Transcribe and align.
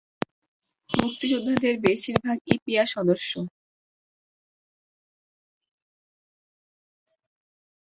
মুক্তিযোদ্ধাদের 0.89 1.75
বেশির 1.85 2.17
ভাগ 2.23 2.37
ইপিআর 2.53 2.87
সদস্য। 2.87 3.31